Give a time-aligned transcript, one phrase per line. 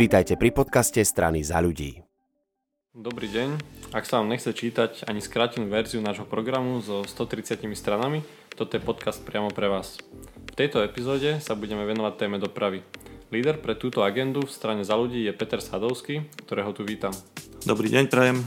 [0.00, 2.00] Vítajte pri podcaste strany za ľudí.
[2.96, 3.60] Dobrý deň.
[3.92, 8.24] Ak sa vám nechce čítať ani skrátenú verziu nášho programu so 130 stranami,
[8.56, 10.00] toto je podcast priamo pre vás.
[10.48, 12.80] V tejto epizóde sa budeme venovať téme dopravy.
[13.28, 17.12] Líder pre túto agendu v strane za ľudí je Peter Sadovský, ktorého tu vítam.
[17.68, 18.40] Dobrý deň, prajem.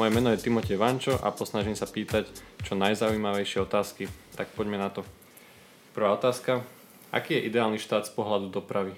[0.00, 2.24] Moje meno je Timotej Vančo a posnažím sa pýtať
[2.64, 4.08] čo najzaujímavejšie otázky.
[4.32, 5.04] Tak poďme na to.
[5.92, 6.64] Prvá otázka.
[7.12, 8.96] Aký je ideálny štát z pohľadu dopravy?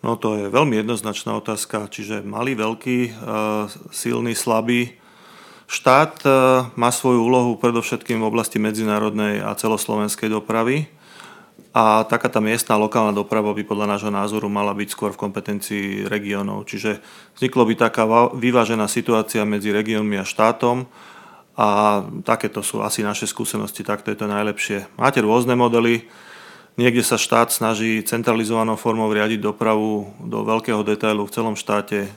[0.00, 3.10] No to je veľmi jednoznačná otázka, čiže malý, veľký, e,
[3.92, 4.96] silný, slabý.
[5.68, 6.30] Štát e,
[6.72, 10.88] má svoju úlohu predovšetkým v oblasti medzinárodnej a celoslovenskej dopravy
[11.70, 16.10] a taká tá miestna lokálna doprava by podľa nášho názoru mala byť skôr v kompetencii
[16.10, 16.66] regiónov.
[16.66, 16.98] Čiže
[17.38, 18.02] vzniklo by taká
[18.34, 20.90] vyvážená situácia medzi regiónmi a štátom
[21.54, 24.90] a takéto sú asi naše skúsenosti, takto je to najlepšie.
[24.98, 26.10] Máte rôzne modely,
[26.80, 32.08] Niekde sa štát snaží centralizovanou formou riadiť dopravu do veľkého detailu v celom štáte.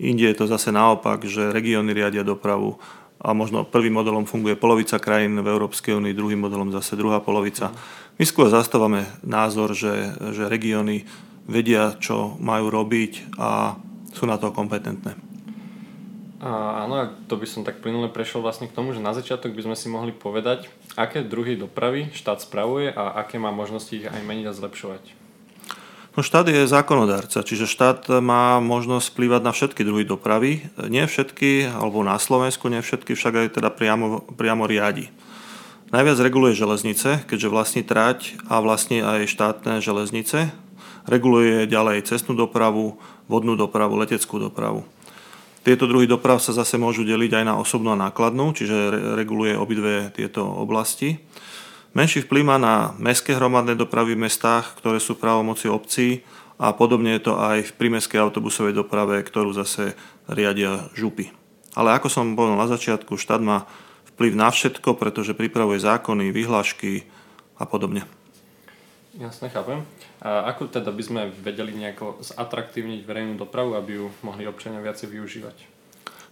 [0.00, 2.80] Inde je to zase naopak, že regióny riadia dopravu
[3.20, 7.68] a možno prvým modelom funguje polovica krajín v Európskej únii, druhým modelom zase druhá polovica.
[8.16, 11.04] My skôr zastávame názor, že, že regióny
[11.44, 13.76] vedia, čo majú robiť a
[14.16, 15.29] sú na to kompetentné.
[16.40, 19.70] A, áno, to by som tak plynule prešiel vlastne k tomu, že na začiatok by
[19.70, 24.24] sme si mohli povedať, aké druhy dopravy štát spravuje a aké má možnosti ich aj
[24.24, 25.20] meniť a zlepšovať.
[26.16, 30.66] No štát je zákonodárca, čiže štát má možnosť vplývať na všetky druhy dopravy.
[30.90, 35.12] Nie všetky, alebo na Slovensku nie všetky, však aj teda priamo, priamo riadi.
[35.94, 40.50] Najviac reguluje železnice, keďže vlastní trať a vlastní aj štátne železnice.
[41.06, 42.98] Reguluje ďalej cestnú dopravu,
[43.30, 44.82] vodnú dopravu, leteckú dopravu.
[45.60, 48.74] Tieto druhy doprav sa zase môžu deliť aj na osobnú a nákladnú, čiže
[49.12, 51.20] reguluje obidve tieto oblasti.
[51.92, 56.24] Menší vplyv má na mestské hromadné dopravy v mestách, ktoré sú právomoci obcí
[56.56, 59.98] a podobne je to aj v prímeskej autobusovej doprave, ktorú zase
[60.30, 61.34] riadia župy.
[61.74, 63.68] Ale ako som povedal na začiatku, štát má
[64.16, 67.08] vplyv na všetko, pretože pripravuje zákony, vyhlášky
[67.56, 68.04] a podobne.
[69.18, 69.82] Jasne, chápem.
[70.22, 75.10] A ako teda by sme vedeli nejako zatraktívniť verejnú dopravu, aby ju mohli občania viacej
[75.10, 75.56] využívať?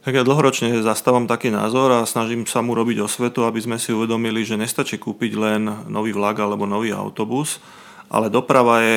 [0.07, 3.91] Tak ja dlhoročne zastávam taký názor a snažím sa mu robiť osvetu, aby sme si
[3.91, 7.59] uvedomili, že nestačí kúpiť len nový vlak alebo nový autobus,
[8.07, 8.97] ale doprava je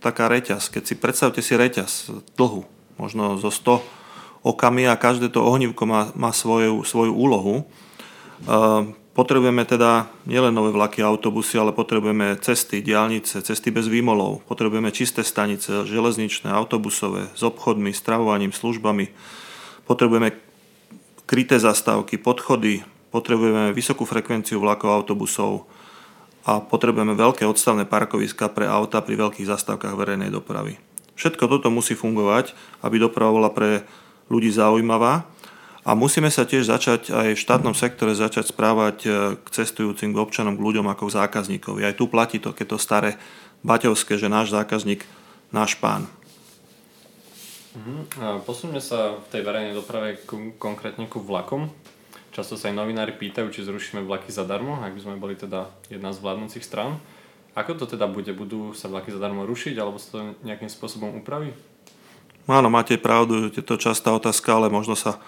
[0.00, 0.72] taká reťaz.
[0.72, 2.08] Keď si predstavte si reťaz
[2.40, 2.64] dlhu,
[2.96, 3.84] možno zo 100
[4.48, 7.68] okami a každé to ohnívko má, má svoju, svoju úlohu.
[9.14, 14.42] Potrebujeme teda nielen nové vlaky a autobusy, ale potrebujeme cesty, diálnice, cesty bez výmolov.
[14.50, 19.14] Potrebujeme čisté stanice, železničné, autobusové, s obchodmi, stravovaním, službami.
[19.86, 20.34] Potrebujeme
[21.30, 22.82] kryté zastávky, podchody,
[23.14, 25.70] potrebujeme vysokú frekvenciu vlakov a autobusov
[26.42, 30.74] a potrebujeme veľké odstavné parkoviska pre auta pri veľkých zastávkach verejnej dopravy.
[31.14, 32.50] Všetko toto musí fungovať,
[32.82, 33.86] aby doprava bola pre
[34.26, 35.22] ľudí zaujímavá
[35.84, 40.20] a musíme sa tiež začať aj v štátnom sektore začať správať e, k cestujúcim, k
[40.20, 41.84] občanom, k ľuďom ako k zákazníkovi.
[41.84, 43.20] Aj tu platí to, keď to staré
[43.60, 45.04] baťovské, že náš zákazník,
[45.52, 46.08] náš pán.
[47.76, 48.40] Uh-huh.
[48.48, 50.24] Posuňme sa v tej verejnej doprave
[50.56, 51.68] konkrétne ku vlakom.
[52.32, 56.10] Často sa aj novinári pýtajú, či zrušíme vlaky zadarmo, ak by sme boli teda jedna
[56.10, 56.96] z vládnúcich strán.
[57.54, 58.32] Ako to teda bude?
[58.34, 61.54] Budú sa vlaky zadarmo rušiť, alebo sa to nejakým spôsobom upraví?
[62.50, 65.22] Áno, máte pravdu, je to častá otázka, ale možno sa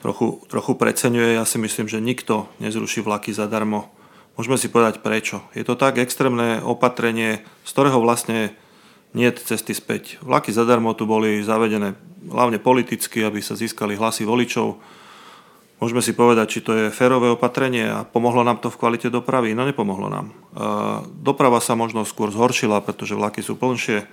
[0.00, 1.38] trochu, trochu preceňuje.
[1.38, 3.90] Ja si myslím, že nikto nezruší vlaky zadarmo.
[4.38, 5.42] Môžeme si povedať prečo.
[5.54, 8.54] Je to tak extrémne opatrenie, z ktorého vlastne
[9.16, 10.22] nie cesty späť.
[10.22, 11.98] Vlaky zadarmo tu boli zavedené
[12.28, 14.78] hlavne politicky, aby sa získali hlasy voličov.
[15.78, 19.54] Môžeme si povedať, či to je férové opatrenie a pomohlo nám to v kvalite dopravy.
[19.54, 20.34] No nepomohlo nám.
[21.22, 24.06] Doprava sa možno skôr zhoršila, pretože vlaky sú plnšie.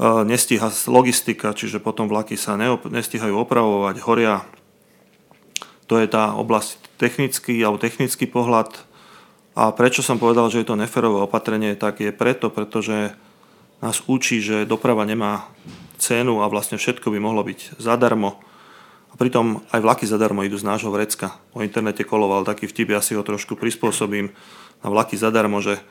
[0.00, 4.42] Nestíha logistika, čiže potom vlaky sa nestíhajú opravovať, horia
[5.90, 8.78] to je tá oblasť technický alebo technický pohľad.
[9.58, 13.10] A prečo som povedal, že je to neferové opatrenie, tak je preto, pretože
[13.82, 15.50] nás učí, že doprava nemá
[15.98, 18.38] cenu a vlastne všetko by mohlo byť zadarmo.
[19.10, 21.42] A pritom aj vlaky zadarmo idú z nášho vrecka.
[21.50, 24.30] O internete koloval taký vtip, ja si ho trošku prispôsobím
[24.86, 25.82] na vlaky zadarmo, že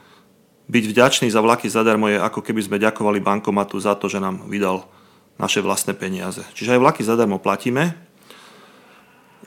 [0.71, 4.47] byť vďačný za vlaky zadarmo je ako keby sme ďakovali bankomatu za to, že nám
[4.47, 4.87] vydal
[5.35, 6.47] naše vlastné peniaze.
[6.55, 8.08] Čiže aj vlaky zadarmo platíme,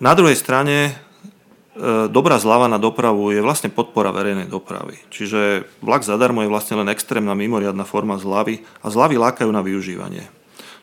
[0.03, 0.93] na druhej strane e,
[2.11, 4.99] dobrá zľava na dopravu je vlastne podpora verejnej dopravy.
[5.15, 10.27] Čiže vlak zadarmo je vlastne len extrémna mimoriadná forma zľavy a zľavy lákajú na využívanie.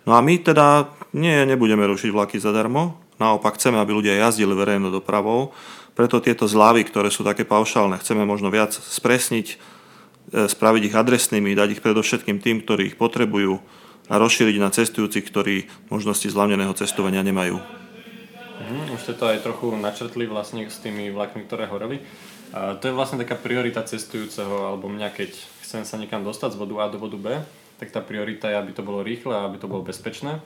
[0.07, 4.89] No a my teda nie, nebudeme rušiť vlaky zadarmo, naopak chceme, aby ľudia jazdili verejnou
[4.89, 5.51] dopravou,
[5.99, 9.55] preto tieto zľavy, ktoré sú také paušálne, chceme možno viac spresniť, e,
[10.47, 13.59] spraviť ich adresnými, dať ich predovšetkým tým, ktorí ich potrebujú,
[14.09, 17.61] a rozšíriť na cestujúcich, ktorí možnosti zľavneného cestovania nemajú.
[18.59, 22.03] Mm, už ste to aj trochu načrtli vlastne s tými vlakmi, ktoré horeli.
[22.51, 25.31] A to je vlastne taká priorita cestujúceho, alebo mňa, keď
[25.63, 27.27] chcem sa niekam dostať z bodu A do bodu B,
[27.79, 30.43] tak tá priorita je, aby to bolo rýchle a aby to bolo bezpečné.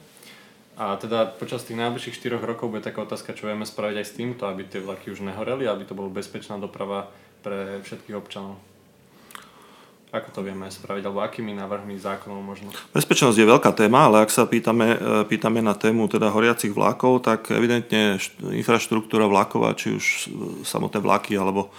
[0.74, 4.18] A teda počas tých najbližších 4 rokov bude taká otázka, čo vieme spraviť aj s
[4.18, 7.10] týmto, aby tie vlaky už nehoreli, aby to bolo bezpečná doprava
[7.46, 8.58] pre všetkých občanov.
[10.14, 12.70] Ako to vieme spraviť, alebo akými návrhmi zákonov možno?
[12.94, 17.26] Bezpečnosť je veľká téma, ale ak sa pýtame, e, pýtame na tému teda horiacich vlakov,
[17.26, 18.22] tak evidentne
[18.54, 20.06] infraštruktúra vlaková, či už
[20.70, 21.74] samotné vlaky alebo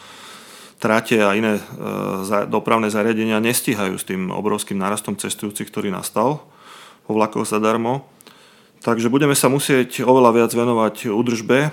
[0.83, 6.43] trate a iné e, dopravné zariadenia nestíhajú s tým obrovským nárastom cestujúcich, ktorý nastal
[7.07, 8.03] po vlakoch zadarmo.
[8.83, 11.71] Takže budeme sa musieť oveľa viac venovať údržbe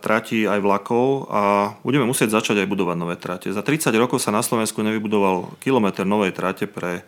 [0.00, 3.52] trati aj vlakov a budeme musieť začať aj budovať nové trate.
[3.52, 7.04] Za 30 rokov sa na Slovensku nevybudoval kilometr novej trate pre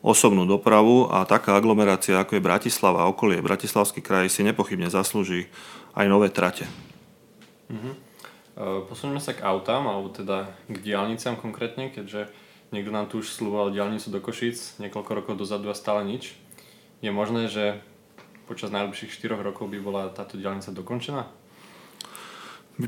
[0.00, 5.52] osobnú dopravu a taká aglomerácia ako je Bratislava a okolie, Bratislavský kraj si nepochybne zaslúži
[5.92, 6.64] aj nové trate.
[7.68, 7.92] Uh-huh.
[8.88, 12.32] Posuňme sa k autám, alebo teda k diálnicám konkrétne, keďže
[12.72, 16.32] niekto nám tu už slúboval diálnicu do Košíc niekoľko rokov dozadu a stále nič.
[17.04, 17.84] Je možné, že
[18.48, 21.28] počas najbližších 4 rokov by bola táto diálnica dokončená?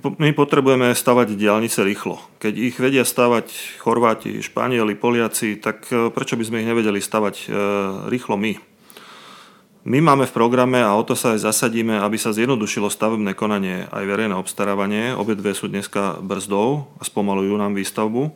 [0.00, 2.16] My potrebujeme stavať diálnice rýchlo.
[2.40, 7.34] Keď ich vedia stavať Chorváti, Španieli, Poliaci, tak e, prečo by sme ich nevedeli stavať
[7.36, 7.46] e,
[8.08, 8.56] rýchlo my?
[9.82, 13.90] My máme v programe a o to sa aj zasadíme, aby sa zjednodušilo stavebné konanie
[13.90, 15.12] aj verejné obstarávanie.
[15.12, 18.30] Obidve sú dneska brzdou a spomalujú nám výstavbu.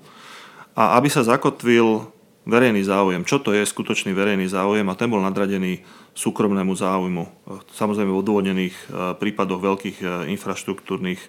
[0.77, 2.11] A aby sa zakotvil
[2.45, 3.23] verejný záujem.
[3.23, 4.85] Čo to je skutočný verejný záujem?
[4.91, 5.87] A ten bol nadradený
[6.17, 7.29] súkromnému záujmu.
[7.77, 8.85] Samozrejme v odôvodnených e,
[9.21, 11.21] prípadoch veľkých infraštruktúrnych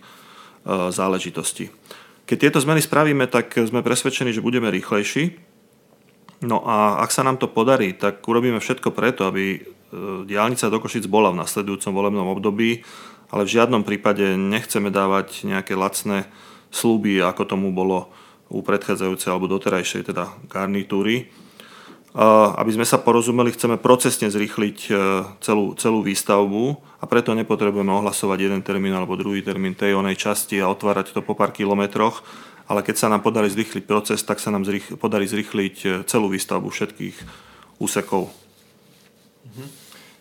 [0.67, 1.71] E, záležitosti.
[2.27, 5.39] Keď tieto zmeny spravíme, tak sme presvedčení, že budeme rýchlejší.
[6.43, 9.59] No a ak sa nám to podarí, tak urobíme všetko preto, aby e,
[10.27, 12.83] diálnica do Košic bola v nasledujúcom volebnom období,
[13.31, 16.27] ale v žiadnom prípade nechceme dávať nejaké lacné
[16.67, 18.11] slúby, ako tomu bolo
[18.51, 21.31] u predchádzajúcej alebo doterajšej teda garnitúry
[22.57, 24.91] aby sme sa porozumeli, chceme procesne zrýchliť e,
[25.43, 30.57] celú, celú výstavbu a preto nepotrebujeme ohlasovať jeden termín alebo druhý termín tej onej časti
[30.63, 32.23] a otvárať to po pár kilometroch,
[32.65, 36.31] ale keď sa nám podarí zrýchliť proces, tak sa nám zrých, podarí zrýchliť e, celú
[36.31, 37.17] výstavbu všetkých
[37.77, 38.31] úsekov.
[39.53, 39.65] Mhm.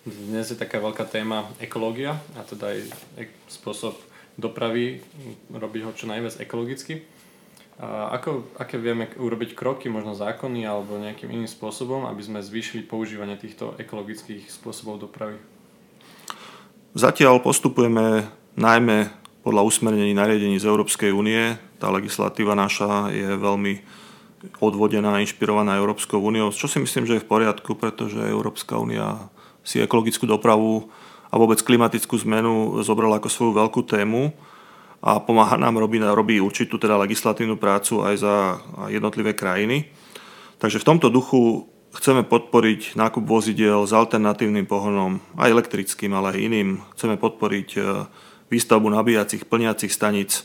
[0.07, 2.77] Dnes je taká veľká téma ekológia a teda
[3.19, 3.95] aj spôsob
[4.37, 5.01] dopravy
[5.49, 7.03] robiť ho čo najviac ekologicky.
[7.77, 12.89] A ako, aké vieme urobiť kroky, možno zákony alebo nejakým iným spôsobom, aby sme zvýšili
[12.89, 15.37] používanie týchto ekologických spôsobov dopravy?
[16.97, 18.25] Zatiaľ postupujeme
[18.57, 19.13] najmä
[19.45, 21.61] podľa usmernení nariadení z Európskej únie.
[21.77, 23.85] Tá legislatíva naša je veľmi
[24.65, 29.29] odvodená, inšpirovaná Európskou úniou, čo si myslím, že je v poriadku, pretože Európska únia
[29.61, 30.89] si ekologickú dopravu
[31.29, 34.33] a vôbec klimatickú zmenu zobrala ako svoju veľkú tému
[35.03, 38.35] a pomáha nám, robí, robí určitú teda legislatívnu prácu aj za
[38.89, 39.93] jednotlivé krajiny.
[40.57, 46.39] Takže v tomto duchu chceme podporiť nákup vozidiel s alternatívnym pohonom, aj elektrickým, ale aj
[46.41, 46.69] iným.
[46.97, 47.81] Chceme podporiť e,
[48.53, 50.45] výstavbu nabíjacích, plniacich staníc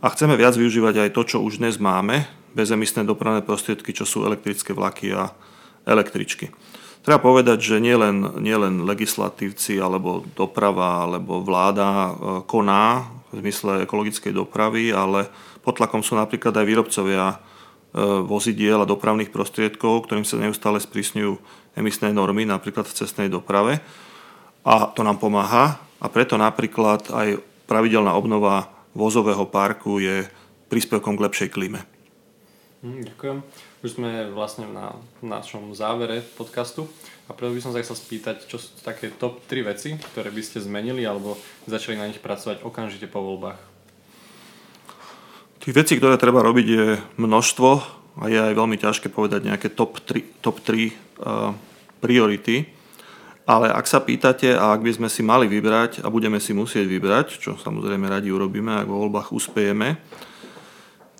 [0.00, 2.24] a chceme viac využívať aj to, čo už dnes máme,
[2.56, 5.32] bezemisné dopravné prostriedky, čo sú elektrické vlaky a
[5.84, 6.52] električky.
[7.02, 12.12] Treba povedať, že nielen, nielen legislatívci alebo doprava alebo vláda e,
[12.48, 15.32] koná v zmysle ekologickej dopravy, ale
[15.64, 17.36] pod tlakom sú napríklad aj výrobcovia e,
[18.28, 21.40] vozidiel a dopravných prostriedkov, ktorým sa neustále sprísňujú
[21.76, 23.80] emisné normy, napríklad v cestnej doprave.
[24.62, 30.28] A to nám pomáha a preto napríklad aj pravidelná obnova vozového parku je
[30.68, 31.91] príspevkom k lepšej klíme.
[32.82, 33.38] Hm, ďakujem.
[33.86, 36.90] Už sme vlastne na našom závere podcastu.
[37.30, 40.42] A preto by som sa chcel spýtať, čo sú také top 3 veci, ktoré by
[40.42, 41.38] ste zmenili alebo
[41.70, 43.54] začali na nich pracovať okamžite po voľbách?
[45.62, 46.86] Tých vecí, ktoré treba robiť je
[47.22, 47.68] množstvo
[48.18, 51.54] a je aj veľmi ťažké povedať nejaké top 3, top 3 uh,
[52.02, 52.66] priority.
[53.46, 56.90] Ale ak sa pýtate a ak by sme si mali vybrať a budeme si musieť
[56.90, 60.02] vybrať, čo samozrejme radi urobíme, ak vo voľbách uspejeme,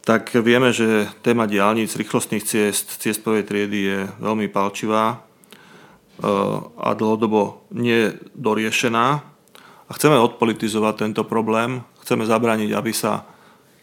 [0.02, 5.22] tak vieme, že téma diálnic, rýchlostných ciest, ciest prvej triedy je veľmi palčivá
[6.78, 9.06] a dlhodobo nedoriešená.
[9.86, 13.26] A chceme odpolitizovať tento problém, chceme zabrániť, aby sa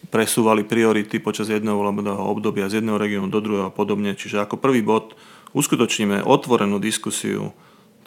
[0.07, 4.15] presúvali priority počas jedného volebného obdobia z jedného regiónu do druhého a podobne.
[4.15, 5.13] Čiže ako prvý bod
[5.51, 7.51] uskutočníme otvorenú diskusiu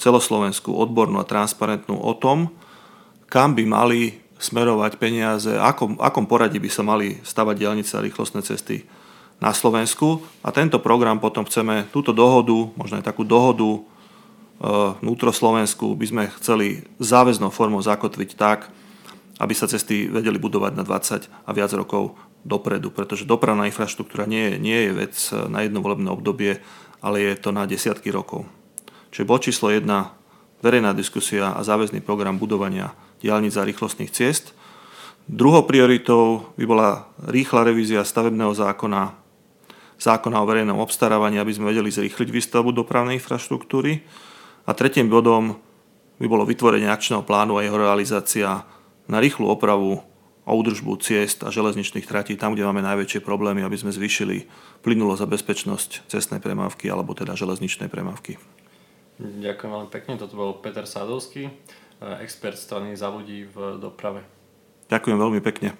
[0.01, 2.51] celoslovenskú, odbornú a transparentnú o tom,
[3.29, 8.43] kam by mali smerovať peniaze, akom, akom poradí by sa mali stavať dielnice a rýchlostné
[8.43, 8.83] cesty
[9.39, 10.27] na Slovensku.
[10.43, 13.81] A tento program potom chceme, túto dohodu, možno aj takú dohodu
[15.03, 18.71] vnútroslovensku by sme chceli záväznou formou zakotviť tak,
[19.43, 22.15] aby sa cesty vedeli budovať na 20 a viac rokov
[22.47, 25.15] dopredu, pretože dopravná infraštruktúra nie je, nie je vec
[25.51, 26.63] na jedno volebné obdobie,
[27.03, 28.47] ale je to na desiatky rokov.
[29.11, 29.83] Čiže bod číslo 1,
[30.63, 34.55] verejná diskusia a záväzný program budovania diálnic a rýchlostných ciest.
[35.27, 39.15] Druhou prioritou by bola rýchla revízia stavebného zákona,
[39.99, 44.03] zákona o verejnom obstarávaní, aby sme vedeli zrýchliť výstavbu dopravnej infraštruktúry.
[44.67, 45.59] A tretím bodom
[46.19, 48.67] by bolo vytvorenie akčného plánu a jeho realizácia
[49.11, 50.03] na rýchlu opravu
[50.43, 54.47] a údržbu ciest a železničných tratí tam, kde máme najväčšie problémy, aby sme zvýšili
[54.83, 58.39] plynulosť a bezpečnosť cestnej premávky alebo teda železničnej premávky.
[59.23, 60.19] Ďakujem veľmi pekne.
[60.19, 61.47] Toto bol Peter Sadovský,
[62.19, 64.27] expert strany za ľudí v doprave.
[64.91, 65.79] Ďakujem veľmi pekne.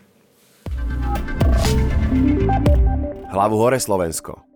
[3.35, 4.52] Hlavu hore Slovensko.